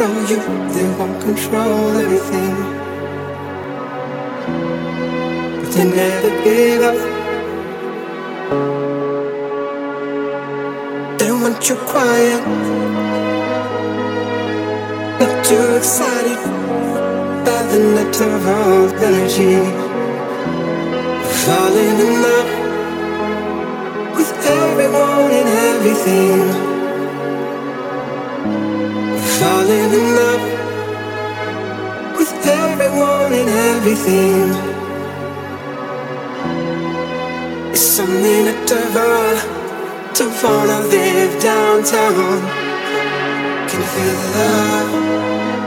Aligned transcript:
control 0.00 0.30
you, 0.30 0.36
they 0.72 0.88
won't 0.98 1.20
control 1.20 1.96
everything. 1.98 2.54
But 5.60 5.72
they 5.74 5.84
never 5.84 6.30
give 6.42 6.82
up. 6.88 6.96
They 11.18 11.30
want 11.30 11.68
you 11.68 11.76
quiet, 11.92 12.42
not 15.20 15.44
too 15.44 15.76
excited 15.76 16.40
by 17.44 17.60
the 17.70 17.78
net 17.94 18.20
of 18.22 18.46
energy. 19.02 19.56
Falling 21.44 21.98
in 22.06 22.12
love 22.26 22.50
with 24.16 24.32
everyone 24.46 25.30
and 25.40 25.48
everything. 25.68 26.69
Everything. 33.80 34.50
It's 37.72 37.80
something 37.80 38.44
that 38.44 38.60
to 40.16 40.24
wanna 40.42 40.80
live 40.92 41.32
downtown. 41.40 42.40
Can 43.68 43.80
feel 43.92 44.16
the 44.20 44.28
love? 44.36 44.90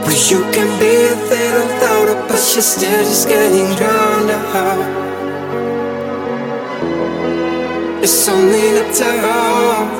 But 0.04 0.18
you 0.30 0.40
can 0.54 0.70
be 0.78 0.94
a 1.10 1.16
little 1.32 1.68
louder, 1.82 2.18
but 2.28 2.42
you're 2.54 2.68
still 2.74 3.02
just 3.10 3.26
getting 3.26 3.68
drowned 3.78 4.30
out. 4.30 4.80
It's 8.04 8.28
only 8.28 8.64
natural 8.78 9.90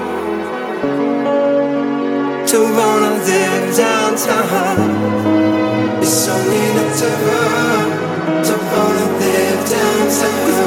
to 2.51 2.59
wanna 2.79 3.13
live 3.27 3.67
downtown. 3.77 4.79
It's 6.01 6.29
only 6.29 6.65
natural 6.77 7.85
to 7.91 7.94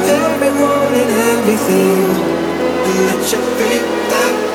everyone 0.08 0.94
and 0.94 1.10
everything. 1.32 2.04
And 2.86 3.06
let 3.06 3.32
your 3.32 3.42
feet 3.56 3.82
that 4.10 4.47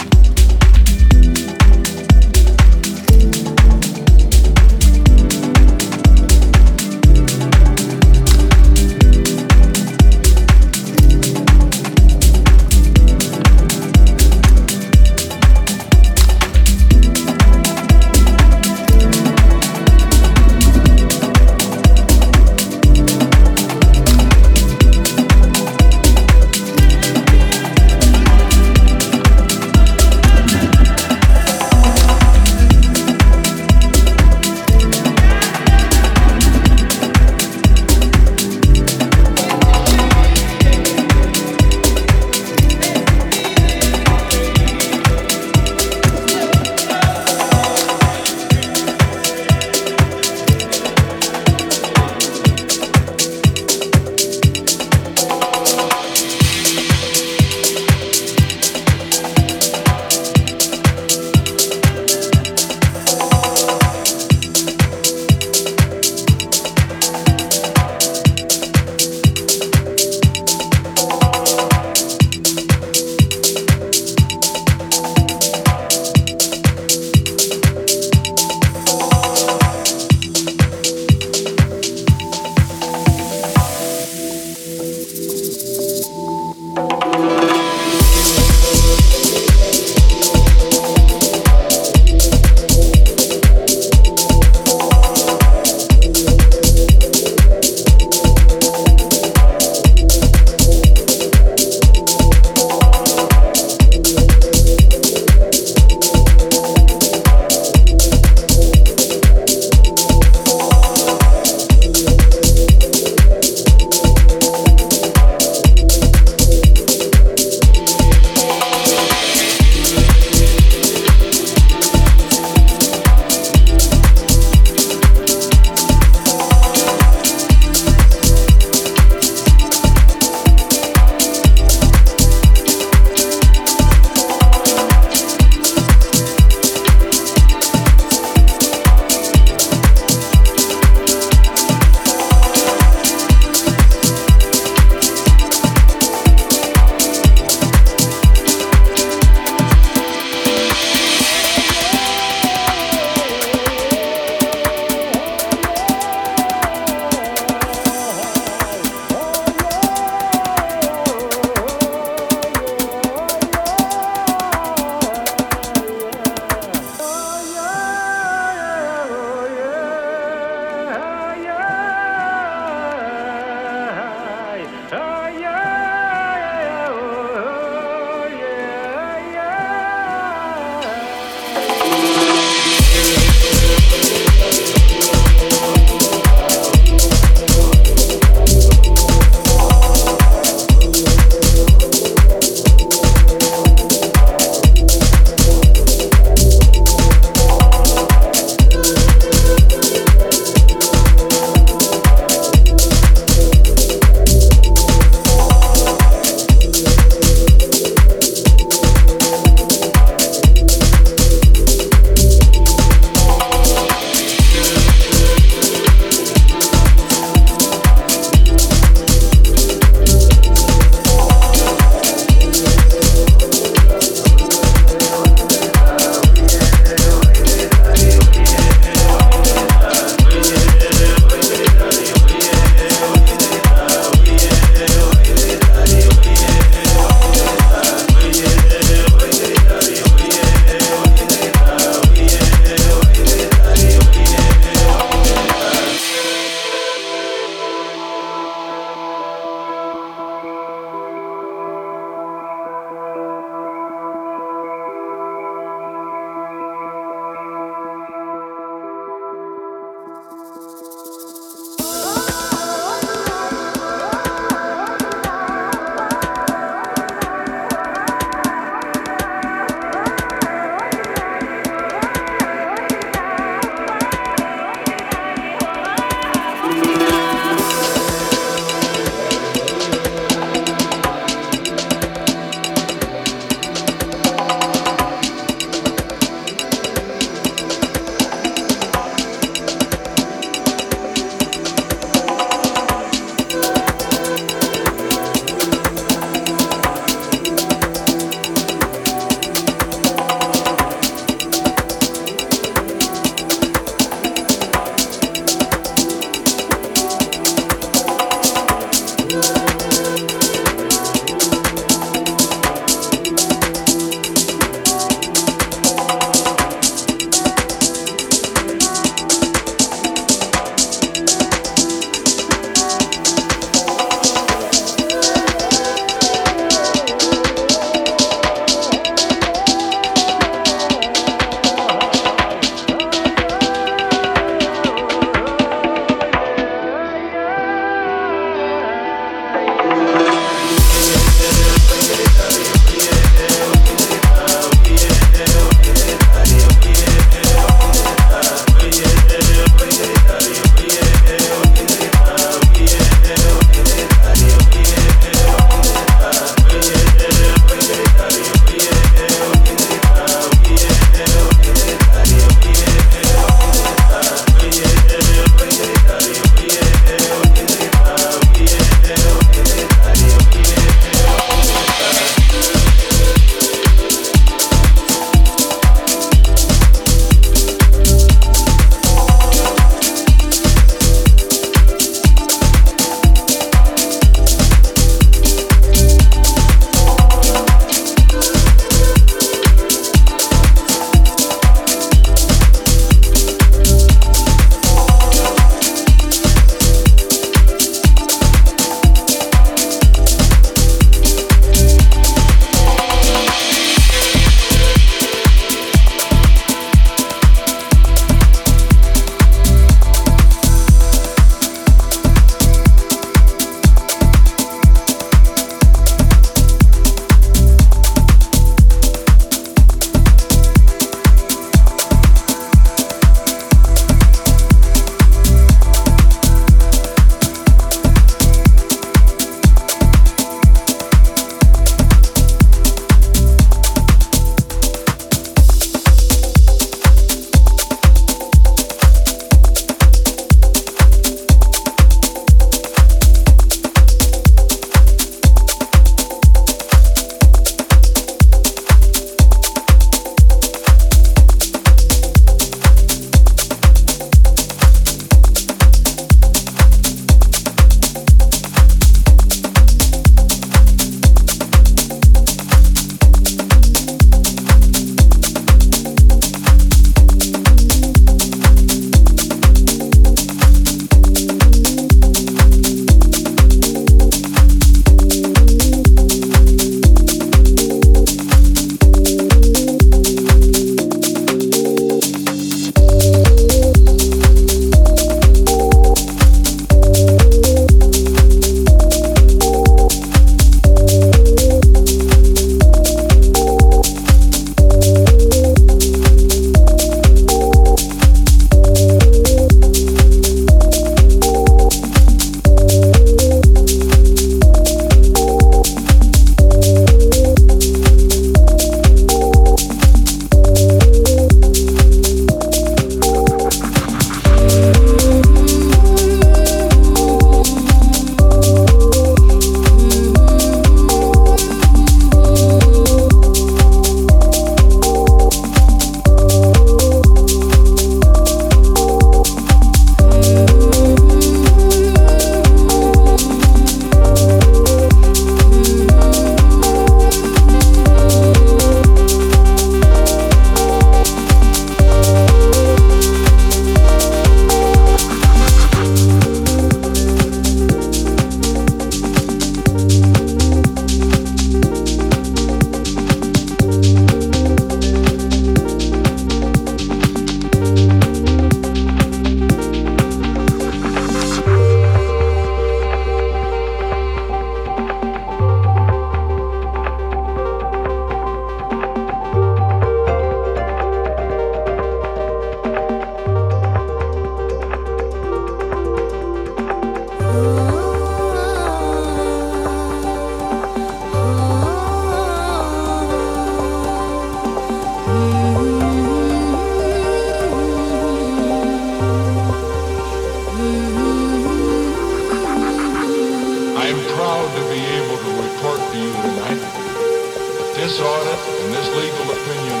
this 598.06 598.20
audit 598.20 598.60
and 598.84 598.94
this 598.94 599.08
legal 599.16 599.50
opinion 599.50 600.00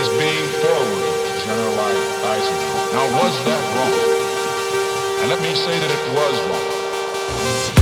is 0.00 0.08
being 0.16 0.46
forwarded 0.64 1.14
to 1.28 1.32
General 1.44 1.76
Eisenhower. 2.24 2.92
Now, 2.96 3.20
was 3.20 3.34
that 3.44 3.62
wrong? 3.76 5.20
And 5.20 5.28
let 5.28 5.42
me 5.42 5.54
say 5.54 5.78
that 5.78 5.90
it 5.90 6.14
was 6.16 6.40
wrong. 6.48 7.75